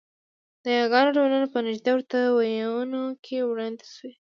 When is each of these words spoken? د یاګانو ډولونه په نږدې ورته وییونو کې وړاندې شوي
د 0.63 0.65
یاګانو 0.79 1.15
ډولونه 1.17 1.47
په 1.53 1.59
نږدې 1.67 1.91
ورته 1.93 2.17
وییونو 2.37 3.01
کې 3.25 3.37
وړاندې 3.49 3.85
شوي 3.93 4.13